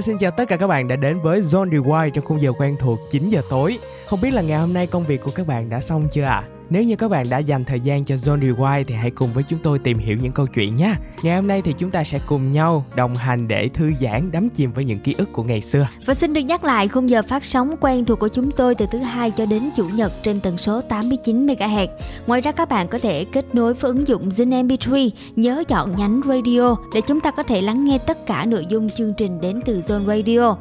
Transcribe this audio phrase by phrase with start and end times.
[0.00, 2.52] Hello, xin chào tất cả các bạn đã đến với Zone Rewind trong khung giờ
[2.58, 3.78] quen thuộc 9 giờ tối.
[4.06, 6.30] Không biết là ngày hôm nay công việc của các bạn đã xong chưa ạ?
[6.30, 6.59] À?
[6.70, 9.44] Nếu như các bạn đã dành thời gian cho Zone Rewind thì hãy cùng với
[9.48, 10.94] chúng tôi tìm hiểu những câu chuyện nhé.
[11.22, 14.50] Ngày hôm nay thì chúng ta sẽ cùng nhau đồng hành để thư giãn, đắm
[14.50, 15.88] chìm với những ký ức của ngày xưa.
[16.06, 18.86] Và xin được nhắc lại khung giờ phát sóng quen thuộc của chúng tôi từ
[18.92, 21.88] thứ hai cho đến chủ nhật trên tần số 89 MHz.
[22.26, 25.94] Ngoài ra các bạn có thể kết nối với ứng dụng Zin MP3, nhớ chọn
[25.96, 29.40] nhánh radio để chúng ta có thể lắng nghe tất cả nội dung chương trình
[29.40, 30.56] đến từ Zone Radio.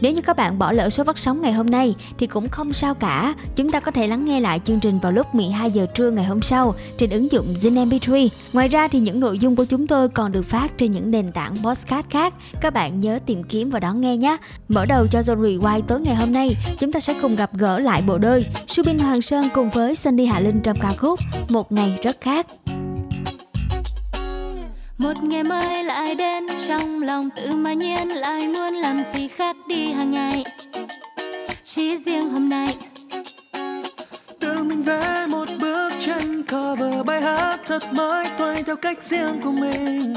[0.00, 2.72] Nếu như các bạn bỏ lỡ số phát sóng ngày hôm nay thì cũng không
[2.72, 3.34] sao cả.
[3.56, 6.24] Chúng ta có thể lắng nghe lại chương trình vào lúc 12 giờ trưa ngày
[6.24, 8.28] hôm sau trên ứng dụng Zin MP3.
[8.52, 11.32] Ngoài ra thì những nội dung của chúng tôi còn được phát trên những nền
[11.32, 12.34] tảng podcast khác.
[12.60, 14.36] Các bạn nhớ tìm kiếm và đón nghe nhé.
[14.68, 17.78] Mở đầu cho Zone Rewind tối ngày hôm nay, chúng ta sẽ cùng gặp gỡ
[17.78, 21.72] lại bộ đôi Subin Hoàng Sơn cùng với Sunny Hạ Linh trong ca khúc Một
[21.72, 22.46] ngày rất khác
[25.00, 29.56] một ngày mới lại đến trong lòng tự mà nhiên lại muốn làm gì khác
[29.68, 30.44] đi hàng ngày.
[31.64, 32.76] Chỉ riêng hôm nay.
[34.40, 39.40] Tự mình vẽ một bước chân cover bài hát thật mới toay theo cách riêng
[39.44, 40.14] của mình.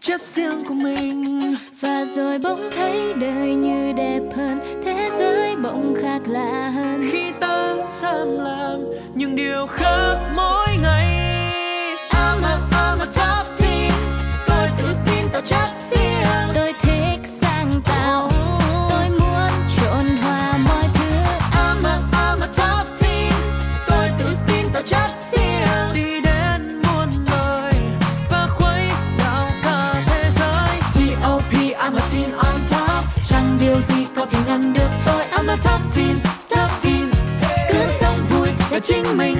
[0.00, 1.54] Chất riêng của mình.
[1.80, 7.08] Và rồi bỗng thấy đời như đẹp hơn thế giới bỗng khác lạ hơn.
[7.12, 8.80] Khi ta dám làm
[9.14, 11.14] những điều khác mỗi ngày.
[12.10, 13.57] I'm a, I'm a top
[15.38, 18.28] tao chất riêng tôi thích sáng tạo.
[18.90, 21.10] Tôi muốn trộn hòa mọi thứ.
[21.52, 23.32] I'm a, I'm a top team.
[23.88, 27.74] Tôi tự tin tao chất riêng đi đến muôn lời
[28.30, 30.80] và khuấy đảo cả thế giới.
[30.94, 31.52] T.O.P.
[31.52, 33.04] I'm a on top.
[33.28, 35.24] Chẳng điều gì có thể ngăn được tôi.
[35.32, 36.16] I'm a top team
[36.50, 37.10] top team.
[37.68, 39.36] Cứ sống vui là chính mình.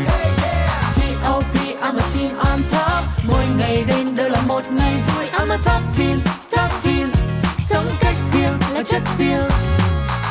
[1.81, 3.05] I'm a teen on top.
[3.25, 5.29] Mỗi ngày đến đều là một ngày vui
[5.65, 6.19] top team,
[6.51, 7.13] top team.
[7.65, 9.47] Sống cách riêng là chất riêng.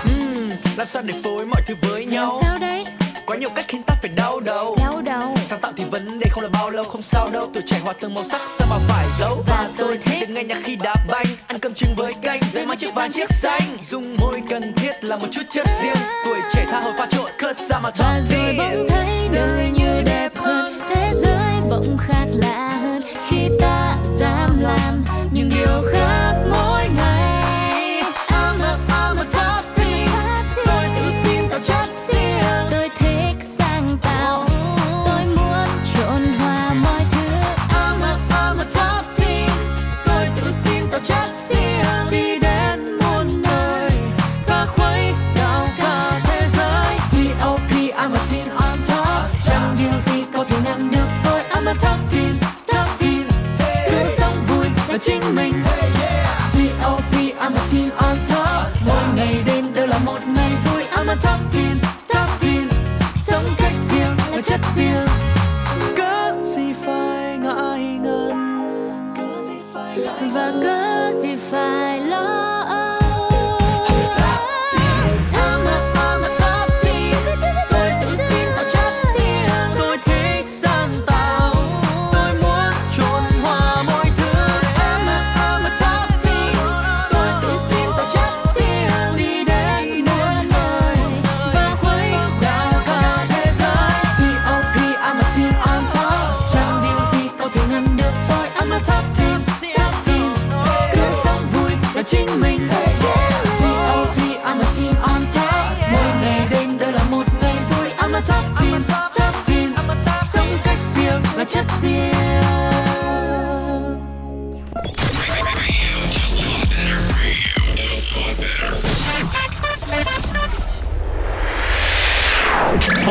[0.06, 2.30] Uhm, Làm sao để phối mọi thứ với nhau?
[2.30, 2.86] Làm sao đấy?
[3.26, 4.76] Có nhiều cách khiến ta phải đau đầu.
[4.80, 5.36] Đau đầu.
[5.50, 7.50] Sáng tạo thì vấn đề không là bao lâu không sao đâu.
[7.54, 9.44] Tuổi trẻ hòa từng màu sắc sao mà phải giấu?
[9.48, 12.40] Và tôi thích được nghe nhạc khi đá banh Ăn cơm trứng với canh.
[12.54, 13.62] Dễ mang chiếc vàng chiếc xanh.
[13.90, 15.96] Dùng môi cần thiết là một chút chất riêng.
[16.26, 19.17] Tuổi trẻ tha hồ pha trộn cause I'm a top Và rồi bỗng thấy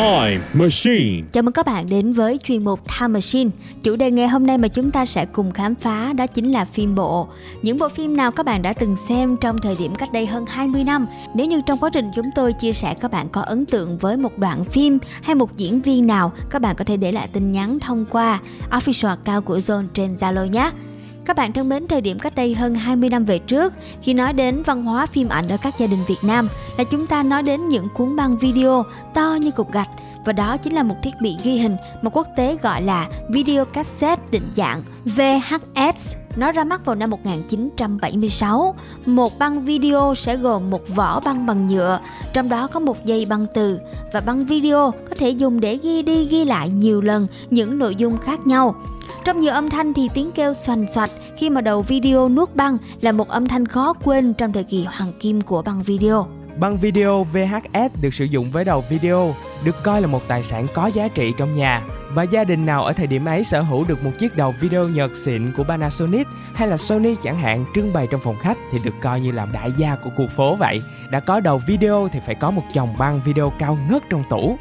[0.06, 1.22] Time Machine.
[1.32, 3.50] Chào mừng các bạn đến với chuyên mục Time Machine.
[3.82, 6.64] Chủ đề ngày hôm nay mà chúng ta sẽ cùng khám phá đó chính là
[6.64, 7.28] phim bộ.
[7.62, 10.44] Những bộ phim nào các bạn đã từng xem trong thời điểm cách đây hơn
[10.48, 11.06] 20 năm?
[11.34, 14.16] Nếu như trong quá trình chúng tôi chia sẻ các bạn có ấn tượng với
[14.16, 17.52] một đoạn phim hay một diễn viên nào, các bạn có thể để lại tin
[17.52, 20.70] nhắn thông qua official account của Zone trên Zalo nhé.
[21.26, 24.32] Các bạn thân mến, thời điểm cách đây hơn 20 năm về trước, khi nói
[24.32, 27.42] đến văn hóa phim ảnh ở các gia đình Việt Nam, là chúng ta nói
[27.42, 28.84] đến những cuốn băng video
[29.14, 29.88] to như cục gạch
[30.24, 33.64] và đó chính là một thiết bị ghi hình mà quốc tế gọi là video
[33.64, 36.14] cassette định dạng VHS.
[36.36, 38.74] Nó ra mắt vào năm 1976.
[39.06, 42.00] Một băng video sẽ gồm một vỏ băng bằng nhựa,
[42.32, 43.78] trong đó có một dây băng từ
[44.12, 47.94] và băng video có thể dùng để ghi đi ghi lại nhiều lần những nội
[47.94, 48.74] dung khác nhau.
[49.24, 52.78] Trong nhiều âm thanh thì tiếng kêu xoành xoạch khi mà đầu video nuốt băng
[53.00, 56.26] là một âm thanh khó quên trong thời kỳ hoàng kim của băng video.
[56.56, 60.66] Băng video VHS được sử dụng với đầu video, được coi là một tài sản
[60.74, 61.82] có giá trị trong nhà.
[62.14, 64.88] Và gia đình nào ở thời điểm ấy sở hữu được một chiếc đầu video
[64.88, 68.78] nhật xịn của Panasonic hay là Sony chẳng hạn trưng bày trong phòng khách thì
[68.84, 70.82] được coi như là đại gia của khu phố vậy.
[71.10, 74.58] Đã có đầu video thì phải có một chồng băng video cao ngất trong tủ.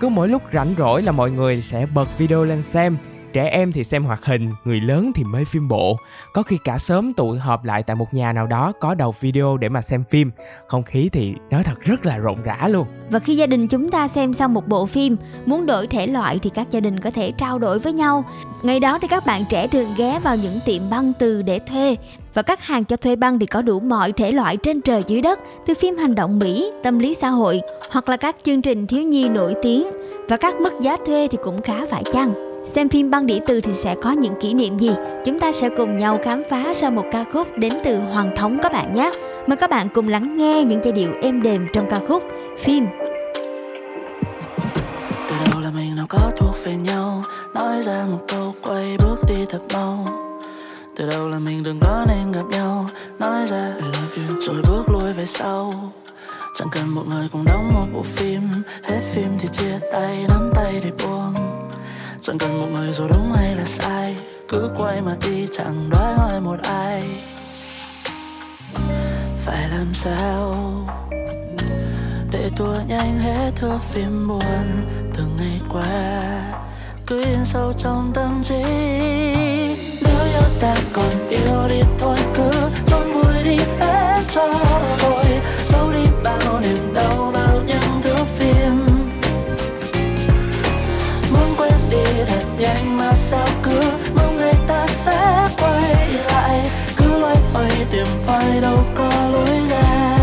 [0.00, 2.96] Cứ mỗi lúc rảnh rỗi là mọi người sẽ bật video lên xem
[3.36, 5.98] trẻ em thì xem hoạt hình, người lớn thì mê phim bộ.
[6.32, 9.56] Có khi cả sớm tụ họp lại tại một nhà nào đó có đầu video
[9.56, 10.30] để mà xem phim.
[10.66, 12.86] Không khí thì nói thật rất là rộn rã luôn.
[13.10, 15.16] Và khi gia đình chúng ta xem xong một bộ phim,
[15.46, 18.24] muốn đổi thể loại thì các gia đình có thể trao đổi với nhau.
[18.62, 21.96] Ngày đó thì các bạn trẻ thường ghé vào những tiệm băng từ để thuê
[22.34, 25.22] và các hàng cho thuê băng thì có đủ mọi thể loại trên trời dưới
[25.22, 27.60] đất, từ phim hành động Mỹ, tâm lý xã hội
[27.90, 29.86] hoặc là các chương trình thiếu nhi nổi tiếng
[30.28, 32.45] và các mức giá thuê thì cũng khá phải chăng.
[32.66, 34.90] Xem phim băng đĩa từ thì sẽ có những kỷ niệm gì?
[35.24, 38.58] Chúng ta sẽ cùng nhau khám phá ra một ca khúc đến từ Hoàng Thống
[38.62, 39.10] các bạn nhé.
[39.46, 42.22] Mời các bạn cùng lắng nghe những giai điệu êm đềm trong ca khúc
[42.58, 42.86] phim
[45.28, 47.22] từ đầu là mình nào có thuộc về nhau,
[47.54, 50.06] nói ra một câu quay bước đi thật mau
[50.96, 52.86] từ đầu là mình đừng có nên gặp nhau,
[53.18, 55.72] nói ra I love you rồi bước lui về sau
[56.58, 58.40] chẳng cần một người cùng đóng một bộ phim,
[58.82, 61.34] hết phim thì chia tay, nắm tay để buông
[62.26, 64.16] chẳng cần một người rồi đúng hay là sai,
[64.48, 67.02] cứ quay mà đi chẳng đoái hỏi một ai.
[69.38, 70.56] Phải làm sao
[72.30, 74.84] để tua nhanh hết thước phim buồn
[75.14, 76.22] từng ngày qua,
[77.06, 78.62] cứ in sâu trong tâm trí.
[80.04, 82.50] Nếu yêu ta còn yêu đi thôi, cứ
[82.86, 84.54] trốn vui đi hết cho
[85.02, 85.24] rồi
[85.68, 87.32] giấu đi bao niềm đau
[92.58, 93.80] nhanh mà sao cứ
[94.16, 96.70] mong người ta sẽ quay lại?
[96.96, 100.18] Cứ loay hoay tìm hoài đâu có lối ra.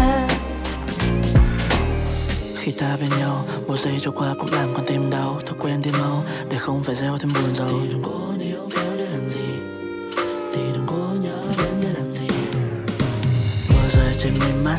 [2.55, 5.41] Khi ta bên nhau một giây trôi qua cũng làm con tim đau.
[5.45, 8.69] Thôi quên đi mau để không phải gieo thêm buồn rầu thì đừng cố níu
[8.75, 9.49] kéo để làm gì?
[10.53, 12.27] Thì đừng cố nhớ đến để làm gì?
[13.69, 14.77] Mưa rơi trên mây mắt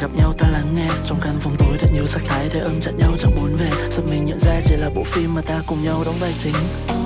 [0.00, 0.88] gặp nhau ta lắng nghe.
[1.06, 3.70] Trong căn phòng tối thật nhiều sắc thái thế âm chặt nhau chẳng muốn về.
[3.90, 6.54] Giật mình nhận ra chỉ là bộ phim mà ta cùng nhau đóng vai chính.
[6.54, 6.98] Oh,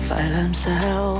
[0.00, 1.18] phải làm sao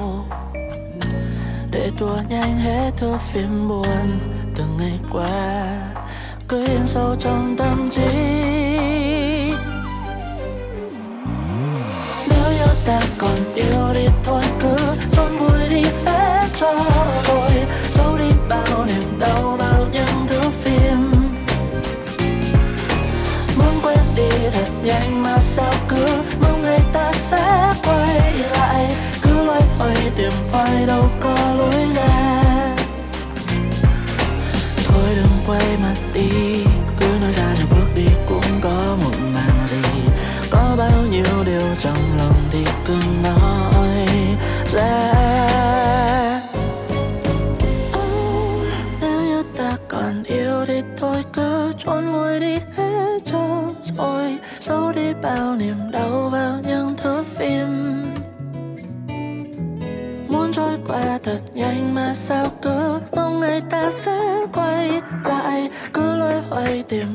[1.70, 4.18] để tua nhanh hết thước phim buồn
[4.56, 5.78] từng ngày qua?
[6.48, 8.12] Cứ in sâu trong tâm trí.
[12.28, 14.76] Nếu yêu ta còn yêu đi thôi cứ
[15.12, 16.74] trốn vui đi hết cho
[17.28, 17.51] rồi.
[24.52, 26.06] Thật nhanh mà sao cứ
[26.42, 28.96] mong ngày ta sẽ quay lại?
[29.22, 32.42] Cứ loay hoay tìm hoài đâu có lối ra.
[34.86, 36.28] Thôi đừng quay mặt đi
[37.00, 39.82] cứ nói ra rồi bước đi cũng có một màn gì.
[40.50, 44.06] Có bao nhiêu điều trong lòng thì cứ nói
[44.72, 45.12] ra.
[47.98, 48.66] Oh,
[49.00, 52.21] nếu như ta còn yêu thì thôi cứ trốn vui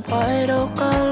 [0.09, 1.06] hoay tìm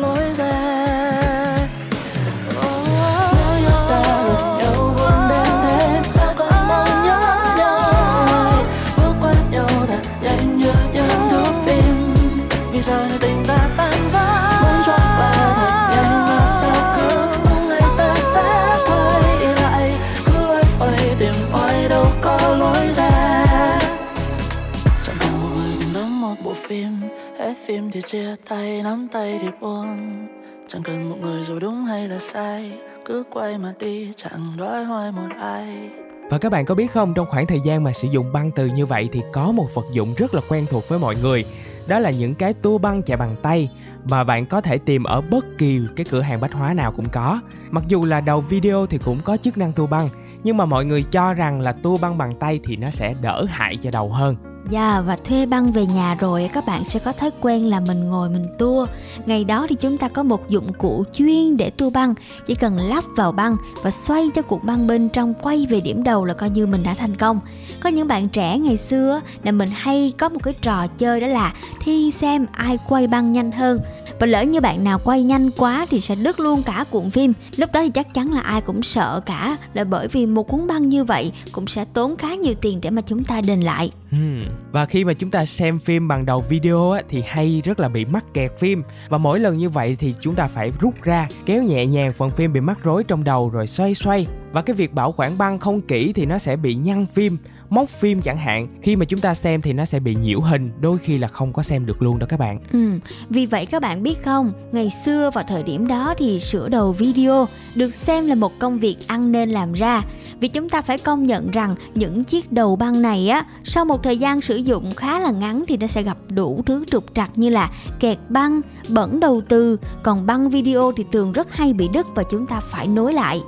[27.95, 30.27] thì chia tay nắm tay thì buông
[30.67, 32.71] chẳng cần một người dù đúng hay là sai
[33.05, 35.89] cứ quay mà đi chẳng đói hoài một ai
[36.29, 38.65] Và các bạn có biết không, trong khoảng thời gian mà sử dụng băng từ
[38.65, 41.45] như vậy thì có một vật dụng rất là quen thuộc với mọi người.
[41.87, 43.69] Đó là những cái tua băng chạy bằng tay
[44.09, 47.09] mà bạn có thể tìm ở bất kỳ cái cửa hàng bách hóa nào cũng
[47.09, 47.39] có.
[47.71, 50.09] Mặc dù là đầu video thì cũng có chức năng tua băng,
[50.43, 53.45] nhưng mà mọi người cho rằng là tua băng bằng tay thì nó sẽ đỡ
[53.49, 54.54] hại cho đầu hơn.
[54.69, 58.09] Dạ và thuê băng về nhà rồi các bạn sẽ có thói quen là mình
[58.09, 58.87] ngồi mình tua.
[59.25, 62.13] Ngày đó thì chúng ta có một dụng cụ chuyên để tua băng,
[62.45, 66.03] chỉ cần lắp vào băng và xoay cho cuộn băng bên trong quay về điểm
[66.03, 67.39] đầu là coi như mình đã thành công.
[67.79, 71.27] Có những bạn trẻ ngày xưa là mình hay có một cái trò chơi đó
[71.27, 73.79] là thi xem ai quay băng nhanh hơn
[74.19, 77.33] và lỡ như bạn nào quay nhanh quá thì sẽ đứt luôn cả cuộn phim
[77.55, 80.67] lúc đó thì chắc chắn là ai cũng sợ cả là bởi vì một cuốn
[80.67, 83.91] băng như vậy cũng sẽ tốn khá nhiều tiền để mà chúng ta đền lại
[84.15, 87.79] Ừ, và khi mà chúng ta xem phim bằng đầu video á, thì hay rất
[87.79, 88.83] là bị mắc kẹt phim.
[89.09, 92.31] Và mỗi lần như vậy thì chúng ta phải rút ra kéo nhẹ nhàng phần
[92.31, 94.27] phim bị mắc rối trong đầu rồi xoay xoay.
[94.51, 97.37] Và cái việc bảo quản băng không kỹ thì nó sẽ bị nhăn phim
[97.75, 100.69] móc phim chẳng hạn khi mà chúng ta xem thì nó sẽ bị nhiễu hình
[100.81, 103.81] đôi khi là không có xem được luôn đó các bạn Ừ, vì vậy các
[103.81, 108.27] bạn biết không, ngày xưa vào thời điểm đó thì sửa đầu video được xem
[108.27, 110.01] là một công việc ăn nên làm ra.
[110.39, 114.03] Vì chúng ta phải công nhận rằng những chiếc đầu băng này á, sau một
[114.03, 117.29] thời gian sử dụng khá là ngắn thì nó sẽ gặp đủ thứ trục trặc
[117.35, 121.87] như là kẹt băng, bẩn đầu từ, còn băng video thì thường rất hay bị
[121.93, 123.41] đứt và chúng ta phải nối lại.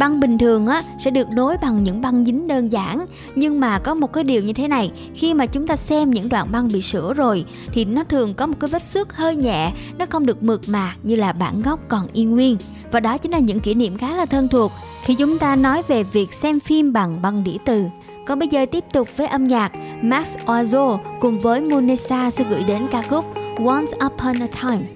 [0.00, 3.06] Băng bình thường á, sẽ được nối bằng những băng dính đơn giản.
[3.34, 6.28] Nhưng mà có một cái điều như thế này, Khi mà chúng ta xem những
[6.28, 9.72] đoạn băng bị sửa rồi, Thì nó thường có một cái vết xước hơi nhẹ,
[9.98, 12.56] Nó không được mượt mà như là bản gốc còn y nguyên.
[12.92, 15.82] Và đó chính là những kỷ niệm khá là thân thuộc Khi chúng ta nói
[15.88, 17.84] về việc xem phim bằng băng đĩa từ.
[18.26, 19.72] Còn bây giờ tiếp tục với âm nhạc.
[20.02, 23.24] Max Ozo cùng với Munesa sẽ gửi đến ca khúc
[23.66, 24.86] Once Upon a Time.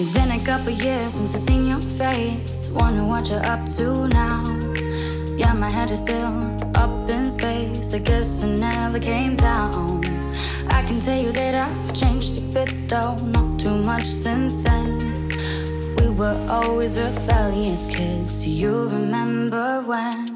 [0.00, 2.70] It's been couple years since I've seen your face.
[2.70, 4.42] Wonder what you're up to now.
[5.36, 6.34] Yeah, my head is still
[6.74, 7.94] up in space.
[7.94, 10.04] I guess it never came down.
[10.68, 14.88] I can tell you that I've changed a bit, though, not too much since then.
[15.98, 18.44] We were always rebellious kids.
[18.44, 20.26] You remember when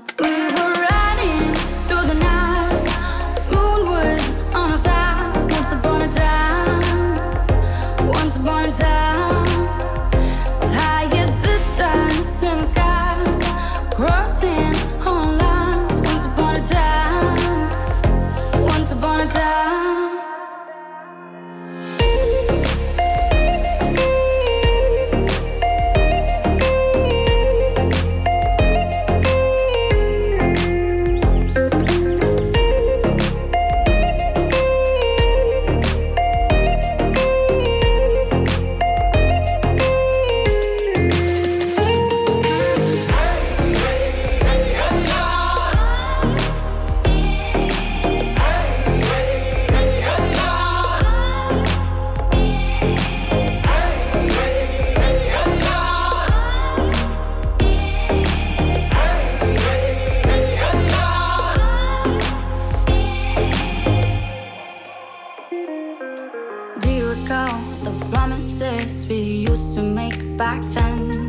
[68.59, 71.29] promises we used to make back then?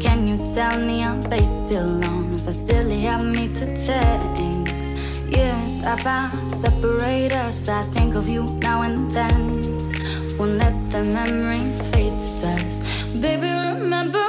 [0.00, 2.34] Can you tell me are they still on?
[2.34, 4.68] Is that silly of me to think?
[5.30, 7.68] Yes, I found separate us.
[7.68, 9.62] I think of you now and then.
[10.38, 13.20] Won't let the memories fade to dust.
[13.20, 14.19] Baby, remember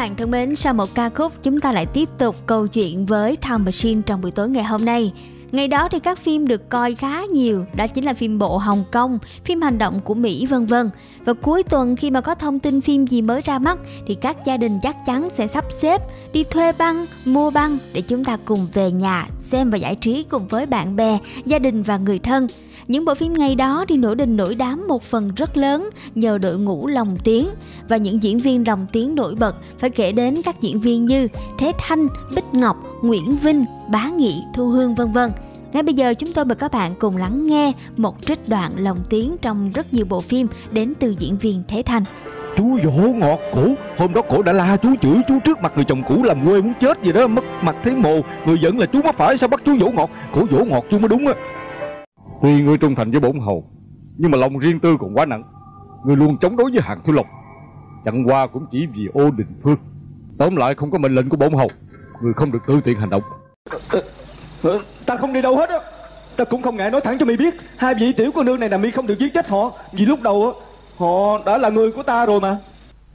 [0.00, 3.36] bạn thân mến, sau một ca khúc chúng ta lại tiếp tục câu chuyện với
[3.36, 5.12] Time Machine trong buổi tối ngày hôm nay.
[5.52, 8.84] Ngày đó thì các phim được coi khá nhiều, đó chính là phim bộ Hồng
[8.92, 10.90] Kông, phim hành động của Mỹ vân vân.
[11.24, 14.36] Và cuối tuần khi mà có thông tin phim gì mới ra mắt thì các
[14.44, 16.02] gia đình chắc chắn sẽ sắp xếp
[16.32, 20.22] đi thuê băng, mua băng để chúng ta cùng về nhà xem và giải trí
[20.22, 22.46] cùng với bạn bè, gia đình và người thân.
[22.88, 26.38] Những bộ phim ngày đó thì nổi đình nổi đám một phần rất lớn nhờ
[26.38, 27.48] đội ngũ lồng tiếng
[27.88, 31.28] và những diễn viên lồng tiếng nổi bật phải kể đến các diễn viên như
[31.58, 35.30] Thế Thanh, Bích Ngọc, Nguyễn Vinh, Bá Nghị, Thu Hương vân vân.
[35.72, 38.98] Ngay bây giờ chúng tôi mời các bạn cùng lắng nghe một trích đoạn lồng
[39.10, 42.04] tiếng trong rất nhiều bộ phim đến từ diễn viên Thế Thanh.
[42.56, 45.84] Chú dỗ ngọt cổ Hôm đó cổ đã la chú chửi chú trước mặt người
[45.88, 48.86] chồng cũ làm quê muốn chết gì đó Mất mặt thấy mồ Người giận là
[48.86, 51.34] chú mất phải sao bắt chú dỗ ngọt Cổ dỗ ngọt chú mới đúng á
[52.42, 53.64] Tuy ngươi trung thành với bổn hầu
[54.16, 55.42] Nhưng mà lòng riêng tư còn quá nặng.
[56.04, 57.26] Ngươi luôn chống đối với hàng thiếu lộc.
[58.04, 59.76] Chẳng qua cũng chỉ vì ô đình phương.
[60.38, 61.68] Tóm lại không có mệnh lệnh của bổn hầu
[62.22, 63.22] Ngươi không được tự tiện hành động.
[65.06, 65.78] Ta không đi đâu hết á.
[66.36, 68.68] Ta cũng không ngại nói thẳng cho mi biết Hai vị tiểu cô nương này
[68.68, 70.70] là mi không được giết chết họ Vì lúc đầu á
[71.00, 72.58] Họ đã là người của ta rồi mà.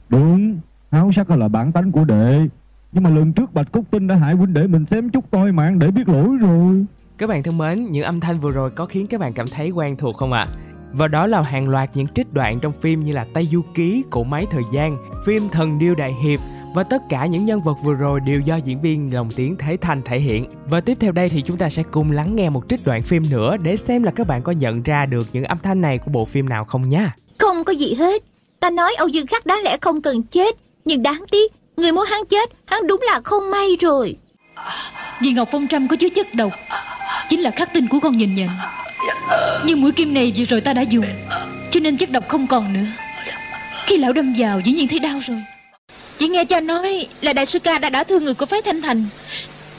[0.08, 2.40] Đúng, áo sắc là bản tánh của đệ.
[2.92, 5.52] Nhưng mà lần trước Bạch Cúc Tinh đã hại huynh đệ mình xém chút toi
[5.52, 6.86] mạng để biết lỗi rồi
[7.18, 9.70] Các bạn thân mến, những âm thanh vừa rồi có khiến các bạn cảm thấy
[9.70, 10.46] quen thuộc không ạ?
[10.92, 14.04] Và đó là hàng loạt những trích đoạn trong phim như là Tây Du Ký,
[14.10, 14.96] Cổ Máy Thời Gian,
[15.26, 16.40] phim Thần Điêu Đại Hiệp
[16.74, 19.76] và tất cả những nhân vật vừa rồi đều do diễn viên lồng tiếng Thế
[19.80, 20.44] Thanh thể hiện.
[20.66, 23.22] Và tiếp theo đây thì chúng ta sẽ cùng lắng nghe một trích đoạn phim
[23.30, 26.10] nữa để xem là các bạn có nhận ra được những âm thanh này của
[26.10, 27.12] bộ phim nào không nha.
[27.38, 28.22] Không có gì hết.
[28.60, 30.56] Ta nói Âu Dương Khắc đáng lẽ không cần chết.
[30.84, 34.16] Nhưng đáng tiếc, người muốn hắn chết, hắn đúng là không may rồi.
[35.22, 36.52] Vì Ngọc Phong Trâm có chứa chất độc
[37.30, 38.48] Chính là khắc tinh của con nhìn nhận.
[39.64, 41.06] Nhưng mũi kim này vừa rồi ta đã dùng
[41.72, 42.86] Cho nên chất độc không còn nữa.
[43.86, 45.42] Khi lão đâm vào dĩ nhiên thấy đau rồi.
[46.18, 48.82] Chỉ nghe cha nói là đại sư ca đã đã thương người của phái Thanh
[48.82, 49.06] Thành.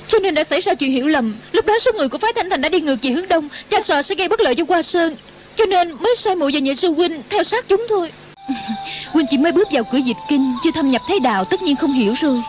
[0.07, 1.35] Cho nên đã xảy ra chuyện hiểu lầm.
[1.51, 3.49] Lúc đó số người của phái Thanh Thành đã đi ngược về hướng đông.
[3.69, 5.15] Cha sợ sẽ gây bất lợi cho Hoa Sơn.
[5.57, 8.11] Cho nên mới sai mụ và nhị sư huynh theo sát chúng thôi.
[9.11, 11.75] Huynh chỉ mới bước vào cửa dịch kinh Chưa thâm nhập thế đạo tất nhiên
[11.75, 12.41] không hiểu rồi.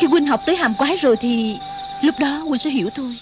[0.00, 1.56] Khi huynh học tới hàm quái rồi thì
[2.02, 3.16] Lúc đó huynh sẽ hiểu thôi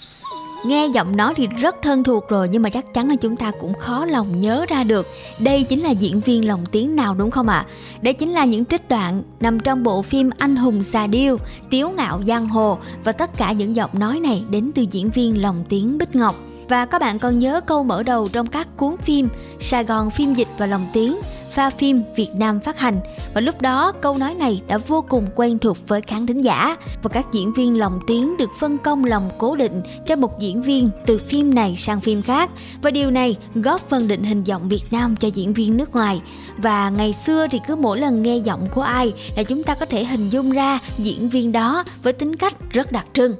[0.65, 3.51] Nghe giọng nói thì rất thân thuộc rồi nhưng mà chắc chắn là chúng ta
[3.59, 5.07] cũng khó lòng nhớ ra được
[5.39, 7.65] đây chính là diễn viên lồng tiếng nào đúng không ạ?
[7.67, 7.67] À?
[8.01, 11.37] Đây chính là những trích đoạn nằm trong bộ phim Anh hùng xà điêu,
[11.69, 15.41] Tiếu ngạo giang hồ và tất cả những giọng nói này đến từ diễn viên
[15.41, 16.35] lồng tiếng Bích Ngọc.
[16.69, 20.33] Và các bạn còn nhớ câu mở đầu trong các cuốn phim Sài Gòn phim
[20.33, 21.17] dịch và lồng tiếng,
[21.51, 22.99] pha phim Việt Nam phát hành.
[23.33, 26.77] Và lúc đó, câu nói này đã vô cùng quen thuộc với khán thính giả.
[27.03, 30.61] Và các diễn viên lồng tiếng được phân công lòng cố định cho một diễn
[30.61, 32.49] viên từ phim này sang phim khác.
[32.81, 36.21] Và điều này góp phần định hình giọng Việt Nam cho diễn viên nước ngoài.
[36.57, 39.85] Và ngày xưa thì cứ mỗi lần nghe giọng của ai là chúng ta có
[39.85, 43.35] thể hình dung ra diễn viên đó với tính cách rất đặc trưng.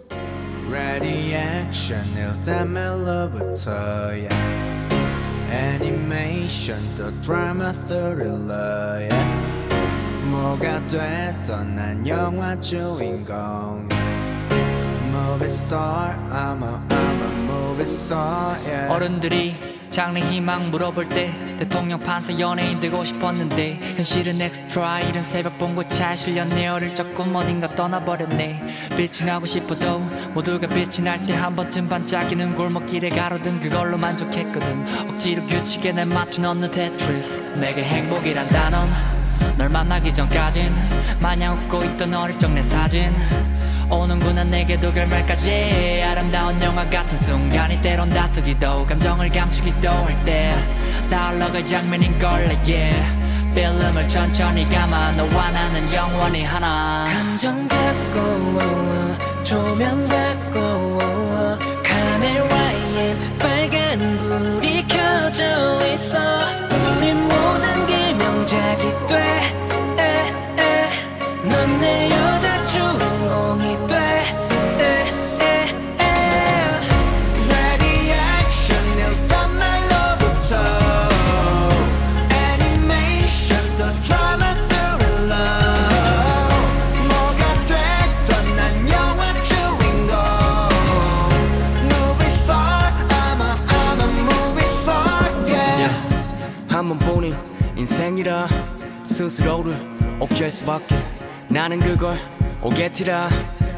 [0.71, 3.71] Ready action 일단멜로부터
[4.14, 4.33] yeah.
[5.51, 9.42] 애니메이션 또 드라마 스릴러 yeah.
[10.31, 13.88] 뭐가 됐던 난 영화 주인공
[15.11, 18.90] Movie star I'm a, I'm a movie star yeah.
[18.90, 26.15] 어른들이 장래 희망 물어볼 때 대통령 판사 연예인 되고 싶었는데 현실은 엑스트라 이런 새벽 봉고차에
[26.15, 28.63] 실렸네 어릴 적 꿈 어딘가 떠나버렸네.
[28.95, 30.00] 빛이 나고 싶어도
[30.34, 34.86] 모두가 빛이 날 때 한 번쯤 반짝이는 골목길에 가로등 그걸로 만족했거든.
[35.10, 38.93] 억지로 규칙에 날 맞춰 넣는 테트리스 내게 행복이란 단어는
[39.58, 40.73] 널 만나기 전까진
[41.19, 43.15] 마냥 웃고 있던 어릴 적 내 사진.
[43.89, 50.54] 오는구나 내게도 결말까지 아름다운 영화 같은 순간이 때론 다투기도 감정을 감추기도 할 때
[51.10, 53.02] 다 흘러갈 장면인걸 yeah
[53.56, 57.06] 필름을 천천히 감아 너와 나는 영원히 하나.
[57.08, 61.00] 감정 잡고 조명 받고
[61.82, 66.66] 카메라엔 빨간 불이 켜져 있어
[99.17, 99.75] 스스로를
[100.19, 100.95] 억제할 수밖에.
[101.47, 102.19] 나는 그걸
[102.62, 103.30] 오게티라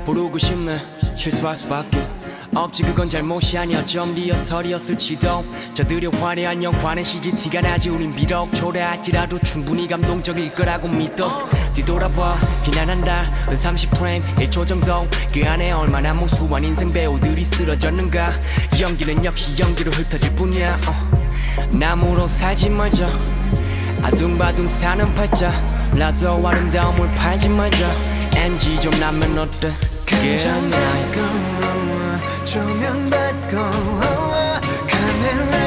[0.04, 0.82] 부르고 싶네.
[1.16, 2.06] 실수할 수밖에.
[2.54, 3.86] 없지 그건 잘못이 아니야.
[3.86, 5.46] 좀 리허설이었을지도.
[5.74, 7.90] 저들의 화려한 영화는 CGT가 나지.
[7.90, 11.48] 우린 비록 초라할지라도 충분히 감동적일 거라고 믿어.
[11.72, 12.60] 뒤돌아봐.
[12.60, 15.08] 지난 한달은 30프레임 1초 정도.
[15.34, 18.34] 그 안에 얼마나 무수한 인생 배우들이 쓰러졌는가.
[18.82, 20.74] 연기는 역시 연기로 흩어질 뿐이야.
[20.74, 21.68] 어.
[21.72, 23.39] 나무로 살지 말자
[24.02, 25.52] 아둥바둥 사는 팔자.
[25.94, 27.92] 나도 아름다움을 팔지 말자.
[28.34, 29.72] NG 좀 나면 어때?
[30.06, 31.20] 그게 잡고
[32.46, 33.58] 조명 받고
[34.88, 35.59] 카메라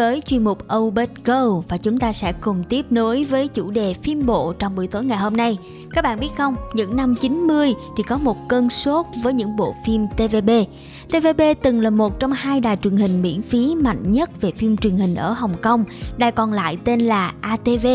[0.00, 3.70] với chuyên mục Obert But Go và chúng ta sẽ cùng tiếp nối với chủ
[3.70, 5.58] đề phim bộ trong buổi tối ngày hôm nay.
[5.92, 9.74] Các bạn biết không, những năm 90 thì có một cơn sốt với những bộ
[9.86, 10.50] phim TVB.
[11.08, 14.76] TVB từng là một trong hai đài truyền hình miễn phí mạnh nhất về phim
[14.76, 15.84] truyền hình ở Hồng Kông,
[16.16, 17.86] đài còn lại tên là ATV.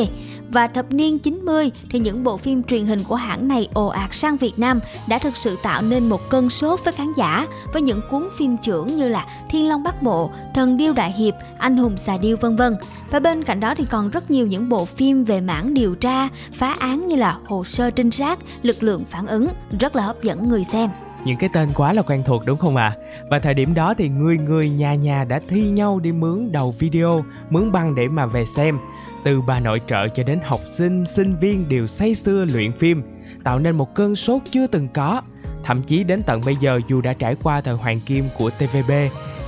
[0.49, 4.13] Và thập niên 90 thì những bộ phim truyền hình của hãng này ồ ạt
[4.13, 7.81] sang Việt Nam đã thực sự tạo nên một cơn sốt với khán giả với
[7.81, 11.77] những cuốn phim trưởng như là Thiên Long Bắc Bộ, Thần Điêu Đại Hiệp, Anh
[11.77, 12.75] Hùng Xà Điêu vân vân.
[13.11, 16.29] Và bên cạnh đó thì còn rất nhiều những bộ phim về mảng điều tra,
[16.53, 19.47] phá án như là Hồ sơ trinh sát, Lực lượng phản ứng,
[19.79, 20.89] rất là hấp dẫn người xem.
[21.25, 22.95] Những cái tên quá là quen thuộc đúng không ạ?
[22.95, 22.97] À?
[23.29, 26.75] Và thời điểm đó thì người người nhà nhà đã thi nhau đi mướn đầu
[26.79, 28.77] video, mướn băng để mà về xem.
[29.23, 33.03] Từ bà nội trợ cho đến học sinh, sinh viên đều say sưa luyện phim,
[33.43, 35.21] tạo nên một cơn sốt chưa từng có.
[35.63, 38.91] Thậm chí đến tận bây giờ dù đã trải qua thời hoàng kim của TVB,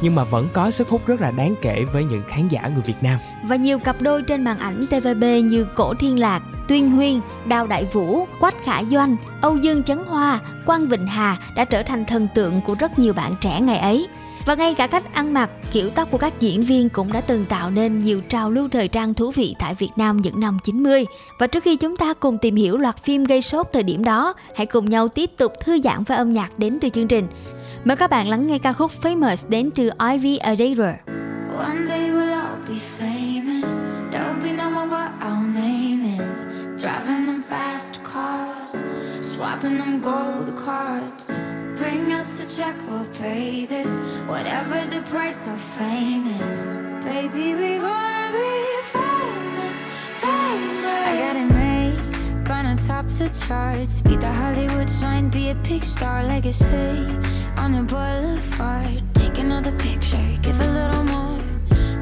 [0.01, 2.83] nhưng mà vẫn có sức hút rất là đáng kể với những khán giả người
[2.85, 3.19] Việt Nam.
[3.47, 7.67] Và nhiều cặp đôi trên màn ảnh TVB như Cổ Thiên Lạc, Tuyên Huyên, Đào
[7.67, 12.05] Đại Vũ, Quách Khả Doanh, Âu Dương Chấn Hoa, Quang Vịnh Hà đã trở thành
[12.05, 14.07] thần tượng của rất nhiều bạn trẻ ngày ấy.
[14.45, 17.45] Và ngay cả cách ăn mặc, kiểu tóc của các diễn viên cũng đã từng
[17.45, 21.05] tạo nên nhiều trào lưu thời trang thú vị tại Việt Nam những năm 90.
[21.39, 24.33] Và trước khi chúng ta cùng tìm hiểu loạt phim gây sốt thời điểm đó,
[24.55, 27.27] hãy cùng nhau tiếp tục thư giãn với âm nhạc đến từ chương trình.
[27.87, 30.79] Mời các bạn lắng nghe ca khúc Famous đến từ Ivy Adair.
[31.57, 33.83] One day we'll all be famous.
[34.11, 36.45] There'll be no one what our name is.
[36.83, 38.83] Driving them fast cars,
[39.21, 41.33] swapping them gold cards.
[41.79, 43.99] Bring us the check, we'll pay this.
[44.27, 46.75] Whatever the price of fame is.
[47.05, 51.07] Baby, we gonna be famous, famous.
[51.07, 54.01] I got it made, gonna top the charts.
[54.01, 57.36] Be the Hollywood sign, be a big star legacy.
[57.57, 61.41] On the boulevard, take another picture, give a little more.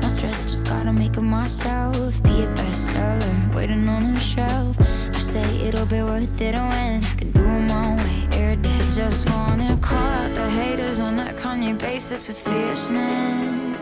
[0.02, 2.22] No stress, just gotta make it myself.
[2.24, 4.76] Be a bestseller, waiting on a shelf.
[5.16, 8.80] I say it'll be worth it when I can do it my way every day.
[8.92, 13.80] Just wanna call out the haters on that Kanye basis with fierceness.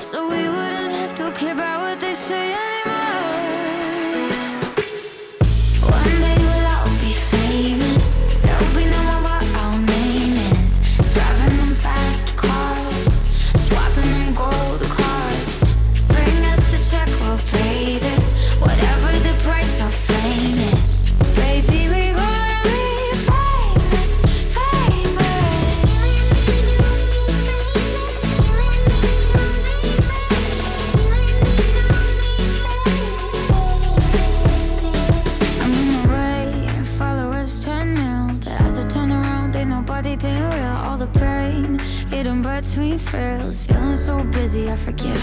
[0.00, 2.93] So we wouldn't have to care about what they say anymore.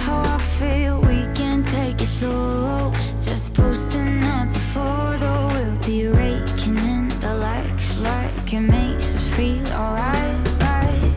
[0.02, 1.00] How I feel.
[1.02, 2.92] We can take it slow.
[3.22, 9.26] Just posting up the photo, we'll be raking in the likes like it makes us
[9.36, 11.12] feel alright, right?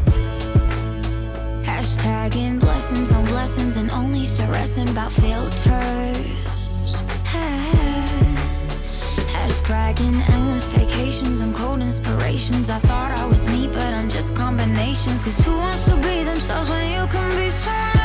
[1.69, 6.19] Hashtagging blessings on blessings and only stressing about filters.
[9.35, 12.69] Hash bragging, endless vacations and cold inspirations.
[12.69, 15.25] I thought I was me, but I'm just combinations.
[15.25, 18.04] Cause who wants to be themselves when you can be so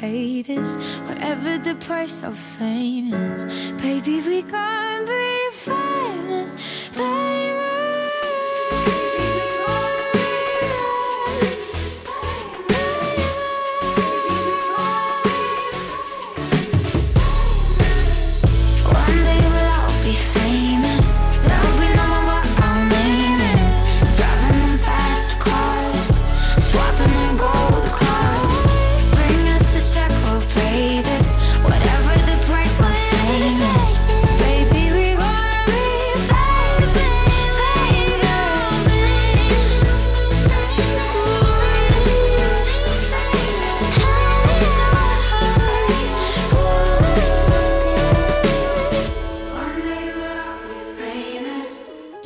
[0.00, 0.76] pay this.
[1.06, 3.44] Whatever the price of fame is.
[3.82, 5.39] Baby, we gonna be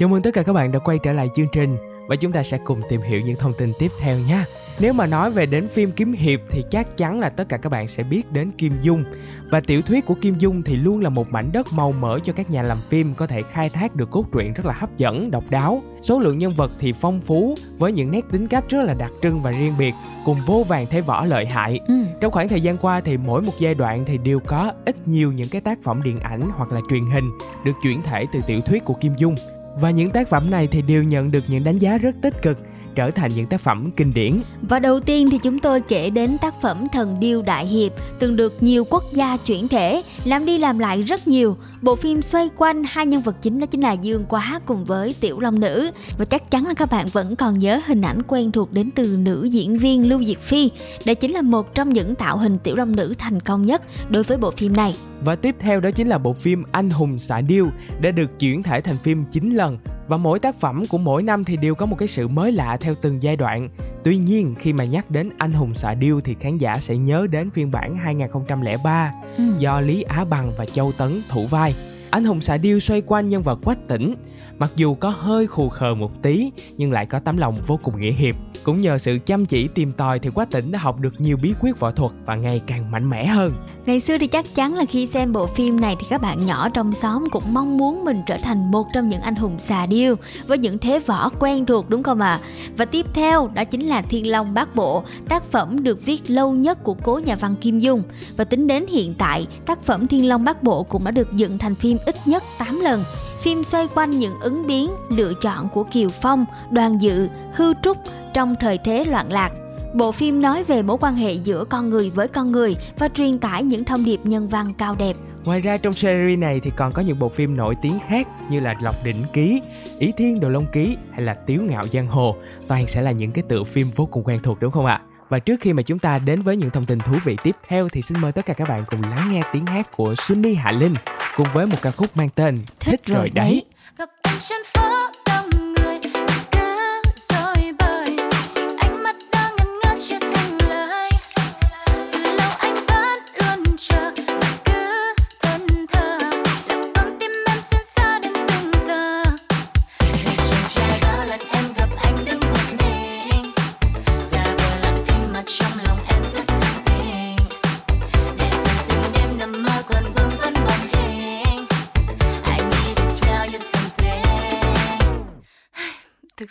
[0.04, 1.76] Chào mừng tất cả các bạn đã quay trở lại chương trình
[2.08, 4.44] và chúng ta sẽ cùng tìm hiểu những thông tin tiếp theo nha.
[4.78, 7.72] Nếu mà nói về đến phim kiếm hiệp thì chắc chắn là tất cả các
[7.72, 9.04] bạn sẽ biết đến Kim Dung.
[9.50, 12.32] Và tiểu thuyết của Kim Dung thì luôn là một mảnh đất màu mỡ cho
[12.32, 15.30] các nhà làm phim có thể khai thác được cốt truyện rất là hấp dẫn,
[15.30, 15.82] độc đáo.
[16.02, 19.12] Số lượng nhân vật thì phong phú với những nét tính cách rất là đặc
[19.22, 21.80] trưng và riêng biệt cùng vô vàng thế võ lợi hại.
[22.20, 25.32] Trong khoảng thời gian qua thì mỗi một giai đoạn thì đều có ít nhiều
[25.32, 27.30] những cái tác phẩm điện ảnh hoặc là truyền hình
[27.64, 29.34] được chuyển thể từ tiểu thuyết của Kim Dung.
[29.76, 32.58] Và những tác phẩm này thì đều nhận được những đánh giá rất tích cực,
[32.94, 34.40] trở thành những tác phẩm kinh điển.
[34.62, 38.36] Và đầu tiên thì chúng tôi kể đến tác phẩm Thần Điêu Đại Hiệp, từng
[38.36, 41.56] được nhiều quốc gia chuyển thể, làm đi làm lại rất nhiều.
[41.82, 45.14] Bộ phim xoay quanh hai nhân vật chính đó chính là Dương Quá cùng với
[45.20, 45.90] Tiểu Long Nữ.
[46.18, 49.16] Và chắc chắn là các bạn vẫn còn nhớ hình ảnh quen thuộc đến từ
[49.16, 50.70] nữ diễn viên Lưu Diệc Phi.
[51.04, 54.22] Đây chính là một trong những tạo hình Tiểu Long Nữ thành công nhất đối
[54.22, 54.96] với bộ phim này.
[55.20, 57.68] Và tiếp theo đó chính là bộ phim Anh hùng xạ điêu
[58.00, 59.78] đã được chuyển thể thành phim 9 lần
[60.08, 62.76] và mỗi tác phẩm của mỗi năm thì đều có một cái sự mới lạ
[62.80, 63.68] theo từng giai đoạn.
[64.04, 67.26] Tuy nhiên khi mà nhắc đến Anh hùng xạ điêu thì khán giả sẽ nhớ
[67.30, 69.44] đến phiên bản 2003 Ừ.
[69.58, 71.74] do Lý Á Bằng và Châu Tấn thủ vai.
[72.10, 74.14] Anh hùng xạ điêu xoay quanh nhân vật Quách Tỉnh,
[74.58, 78.00] mặc dù có hơi khù khờ một tí nhưng lại có tấm lòng vô cùng
[78.00, 78.36] nghĩa hiệp.
[78.64, 81.54] Cũng nhờ sự chăm chỉ tìm tòi thì Quách Tỉnh đã học được nhiều bí
[81.60, 83.52] quyết võ thuật và ngày càng mạnh mẽ hơn.
[83.86, 86.68] Ngày xưa thì chắc chắn là khi xem bộ phim này thì các bạn nhỏ
[86.68, 90.16] trong xóm cũng mong muốn mình trở thành một trong những anh hùng xà điêu
[90.46, 92.40] với những thế võ quen thuộc đúng không ạ?
[92.76, 96.52] Và tiếp theo đó chính là Thiên Long Bát Bộ, tác phẩm được viết lâu
[96.52, 98.02] nhất của cố nhà văn Kim Dung.
[98.36, 101.58] Và tính đến hiện tại, tác phẩm Thiên Long Bát Bộ cũng đã được dựng
[101.58, 103.04] thành phim ít nhất 8 lần.
[103.44, 107.96] Phim xoay quanh những ứng biến, lựa chọn của Kiều Phong, Đoàn Dự, Hư Trúc
[108.34, 109.52] trong thời thế loạn lạc.
[109.94, 113.38] Bộ phim nói về mối quan hệ giữa con người với con người và truyền
[113.38, 115.16] tải những thông điệp nhân văn cao đẹp.
[115.44, 118.60] Ngoài ra trong series này thì còn có những bộ phim nổi tiếng khác như
[118.60, 119.62] là Lộc Đỉnh Ký,
[119.98, 122.36] Ý Thiên Đồ Long Ký hay là Tiếu Ngạo Giang Hồ.
[122.68, 125.00] Toàn sẽ là những cái tựa phim vô cùng quen thuộc đúng không ạ?
[125.28, 127.88] Và trước khi mà chúng ta đến với những thông tin thú vị tiếp theo
[127.88, 130.72] thì xin mời tất cả các bạn cùng lắng nghe tiếng hát của Sunny Hạ
[130.72, 130.94] Linh
[131.36, 133.64] cùng với một ca khúc mang tên Thích, rồi đấy.
[133.98, 134.08] gặp
[134.38, 134.93] trên phố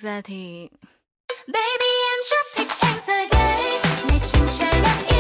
[0.03, 0.67] ra thì
[1.47, 3.79] Baby em rất thích anh rời đây.
[4.09, 5.12] Này chàng trai đáng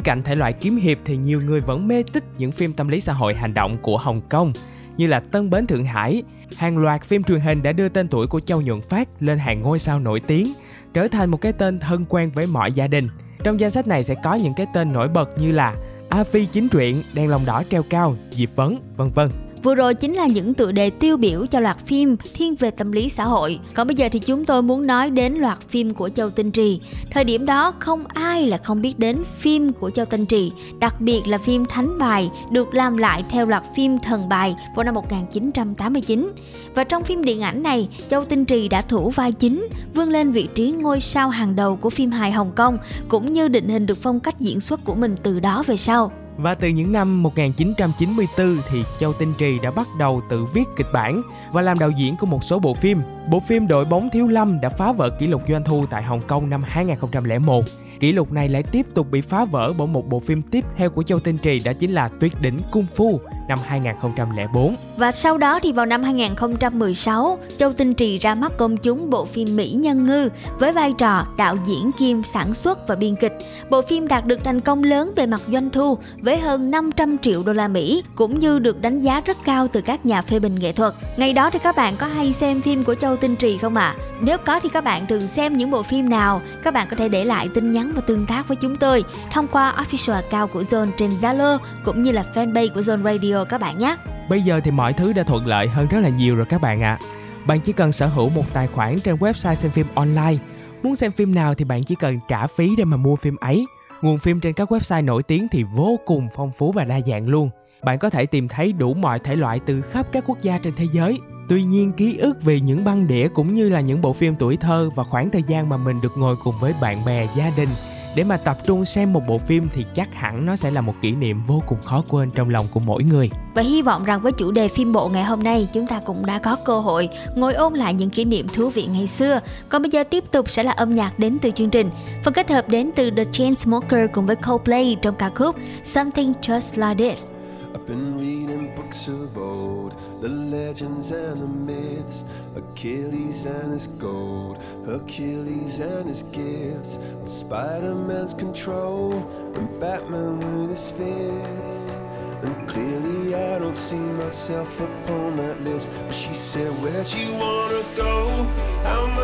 [0.00, 2.88] Bên cạnh thể loại kiếm hiệp thì nhiều người vẫn mê tích những phim tâm
[2.88, 4.52] lý xã hội hành động của Hồng Kông
[4.96, 6.22] như là Tân Bến Thượng Hải.
[6.56, 9.62] Hàng loạt phim truyền hình đã đưa tên tuổi của Châu Nhuận Phát lên hàng
[9.62, 10.52] ngôi sao nổi tiếng,
[10.94, 13.08] trở thành một cái tên thân quen với mọi gia đình.
[13.44, 15.74] Trong danh sách này sẽ có những cái tên nổi bật như là
[16.08, 19.30] A Phi Chính Truyện, Đèn Lòng Đỏ Treo Cao, Diệp Vấn, vân vân.
[19.62, 22.92] Vừa rồi chính là những tựa đề tiêu biểu cho loạt phim thiên về tâm
[22.92, 23.58] lý xã hội.
[23.74, 26.80] Còn bây giờ thì chúng tôi muốn nói đến loạt phim của Châu Tinh Trì.
[27.10, 31.00] Thời điểm đó không ai là không biết đến phim của Châu Tinh Trì, đặc
[31.00, 34.94] biệt là phim Thánh Bài được làm lại theo loạt phim Thần Bài vào năm
[34.94, 36.32] 1989.
[36.74, 40.30] Và trong phim điện ảnh này, Châu Tinh Trì đã thủ vai chính, vươn lên
[40.30, 43.86] vị trí ngôi sao hàng đầu của phim hài Hồng Kông, cũng như định hình
[43.86, 46.12] được phong cách diễn xuất của mình từ đó về sau.
[46.42, 50.86] Và từ những năm 1994 thì Châu Tinh Trì đã bắt đầu tự viết kịch
[50.92, 51.22] bản
[51.52, 53.00] và làm đạo diễn của một số bộ phim.
[53.30, 56.20] Bộ phim Đội bóng Thiếu Lâm đã phá vỡ kỷ lục doanh thu tại Hồng
[56.26, 57.64] Kông năm 2001.
[58.00, 60.90] Kỷ lục này lại tiếp tục bị phá vỡ bởi một bộ phim tiếp theo
[60.90, 64.74] của Châu Tinh Trì đó chính là Tuyết đỉnh Cung Phu năm 2004.
[64.96, 69.24] Và sau đó thì vào năm 2016, Châu Tinh Trì ra mắt công chúng bộ
[69.24, 73.38] phim Mỹ Nhân Ngư với vai trò đạo diễn kiêm sản xuất và biên kịch.
[73.70, 77.42] Bộ phim đạt được thành công lớn về mặt doanh thu với hơn 500 triệu
[77.42, 80.54] đô la Mỹ cũng như được đánh giá rất cao từ các nhà phê bình
[80.54, 80.94] nghệ thuật.
[81.16, 83.94] Ngày đó thì các bạn có hay xem phim của Châu Tinh Trì không ạ?
[83.98, 84.10] À?
[84.20, 86.42] Nếu có thì các bạn thường xem những bộ phim nào?
[86.62, 89.48] Các bạn có thể để lại tin nhắn và tương tác với chúng tôi thông
[89.48, 93.60] qua official account của Zone trên Zalo cũng như là fanpage của Zone Radio các
[93.60, 93.96] bạn nhé.
[94.28, 96.82] Bây giờ thì mọi thứ đã thuận lợi hơn rất là nhiều rồi các bạn
[96.82, 96.98] ạ.
[97.00, 97.06] À.
[97.46, 100.36] Bạn chỉ cần sở hữu một tài khoản trên website xem phim online.
[100.82, 103.66] Muốn xem phim nào thì bạn chỉ cần trả phí để mà mua phim ấy.
[104.02, 107.28] Nguồn phim trên các website nổi tiếng thì vô cùng phong phú và đa dạng
[107.28, 107.50] luôn.
[107.82, 110.72] Bạn có thể tìm thấy đủ mọi thể loại từ khắp các quốc gia trên
[110.76, 111.18] thế giới.
[111.48, 114.56] Tuy nhiên ký ức về những băng đĩa cũng như là những bộ phim tuổi
[114.56, 117.68] thơ và khoảng thời gian mà mình được ngồi cùng với bạn bè, gia đình
[118.16, 120.94] để mà tập trung xem một bộ phim thì chắc hẳn nó sẽ là một
[121.02, 123.30] kỷ niệm vô cùng khó quên trong lòng của mỗi người.
[123.54, 126.26] Và hy vọng rằng với chủ đề phim bộ ngày hôm nay chúng ta cũng
[126.26, 129.40] đã có cơ hội ngồi ôn lại những kỷ niệm thú vị ngày xưa.
[129.68, 131.90] Còn bây giờ tiếp tục sẽ là âm nhạc đến từ chương trình.
[132.24, 136.88] Phần kết hợp đến từ The Chainsmokers cùng với Coldplay trong ca khúc Something Just
[136.88, 137.30] Like This.
[137.72, 142.24] I've been reading books of old, the legends and the myths,
[142.56, 149.12] Achilles and his gold, Hercules and his gifts, and Spider Man's control,
[149.54, 151.96] and Batman with his fists.
[152.42, 155.92] And clearly, I don't see myself upon that list.
[156.06, 158.29] But she said, Where'd you wanna go?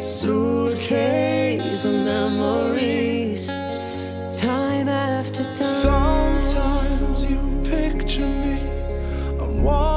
[0.00, 6.42] Suitcase of memories, time after time.
[6.42, 8.62] Sometimes you picture me.
[9.38, 9.89] I'm walking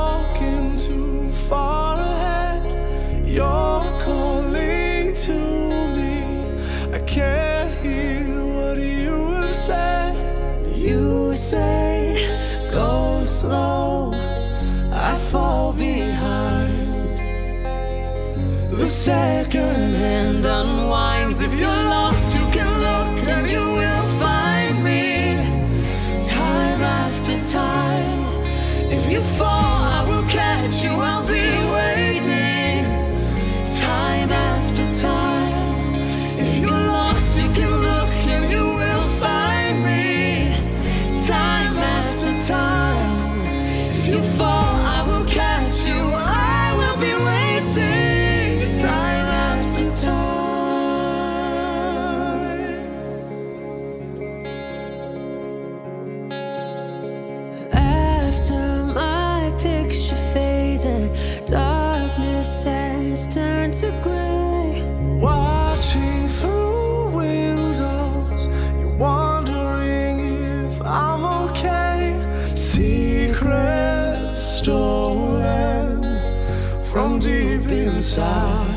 [77.24, 78.68] deep inside.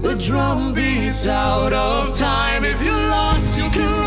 [0.00, 2.64] The drum beats out of time.
[2.64, 4.05] If you're lost, you can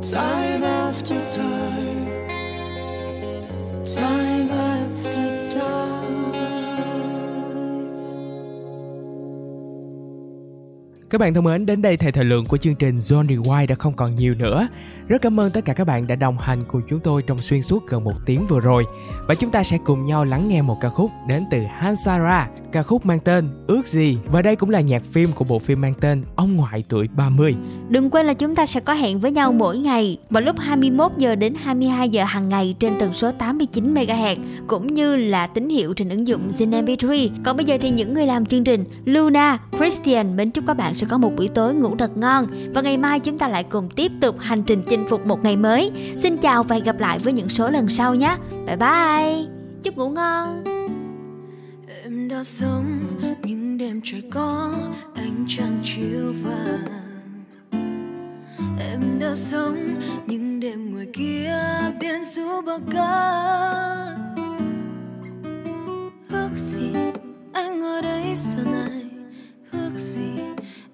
[0.00, 2.06] Time after time.
[3.84, 4.69] Time after
[11.10, 13.74] Các bạn thân mến, đến đây thì thời lượng của chương trình Zone Rewind đã
[13.74, 14.68] không còn nhiều nữa.
[15.08, 17.62] Rất cảm ơn tất cả các bạn đã đồng hành cùng chúng tôi trong xuyên
[17.62, 18.84] suốt gần một tiếng vừa rồi.
[19.28, 22.82] Và chúng ta sẽ cùng nhau lắng nghe một ca khúc đến từ Hansara, ca
[22.82, 24.18] khúc mang tên Ước gì.
[24.26, 27.54] Và đây cũng là nhạc phim của bộ phim mang tên Ông ngoại tuổi 30.
[27.88, 31.12] Đừng quên là chúng ta sẽ có hẹn với nhau mỗi ngày vào lúc 21
[31.16, 34.36] giờ đến 22 giờ hàng ngày trên tần số 89 MHz
[34.66, 37.28] cũng như là tín hiệu trên ứng dụng Zin MP3.
[37.44, 40.94] Còn bây giờ thì những người làm chương trình Luna, Christian mến chúc các bạn
[41.00, 43.88] sẽ có một buổi tối ngủ thật ngon và ngày mai chúng ta lại cùng
[43.90, 45.90] tiếp tục hành trình chinh phục một ngày mới.
[46.18, 48.36] Xin chào và hẹn gặp lại với những số lần sau nhé.
[48.66, 49.44] Bye bye.
[49.82, 50.64] Chúc ngủ ngon.
[52.02, 53.00] Em đã sống
[53.42, 54.74] những đêm trời có
[55.14, 56.84] ánh trăng chiếu vàng
[58.80, 59.76] Em đã sống
[60.26, 61.56] những đêm ngoài kia
[62.00, 63.40] biển du bao ca
[66.30, 66.92] Ước gì
[67.52, 69.04] anh ở đây giờ này
[69.72, 70.30] Ước gì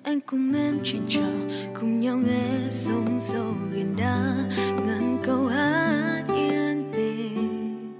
[0.06, 1.26] anh cùng em chuyện trò,
[1.80, 4.34] Cùng nhau nghe sông sâu liền đá,
[4.86, 7.92] ngàn câu hát yên bình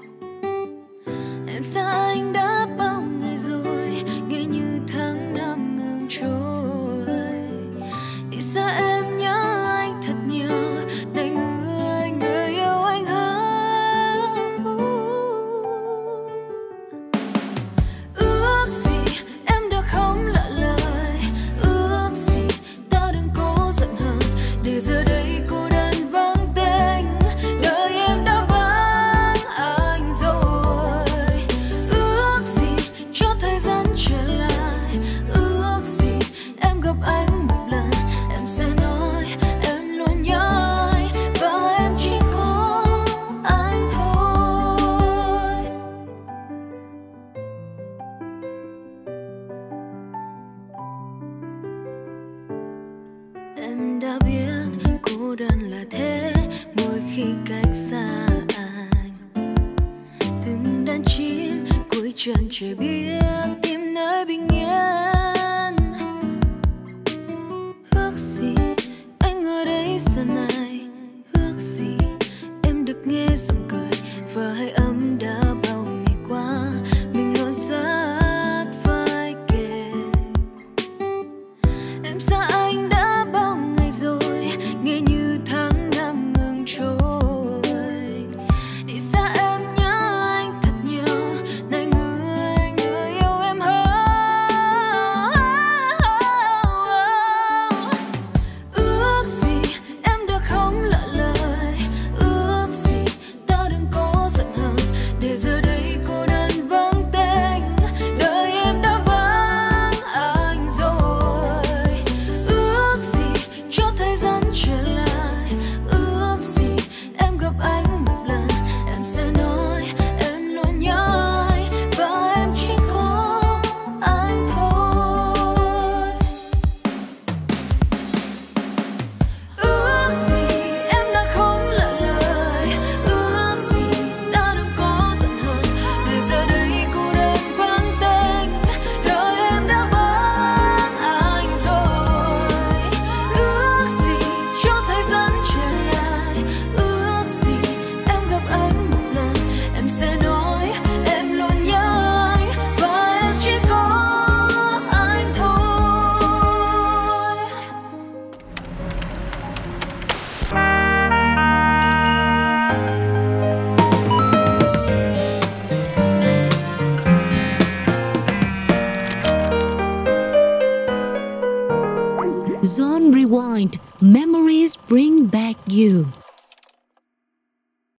[1.47, 3.86] Em xa anh đã bao ngày rồi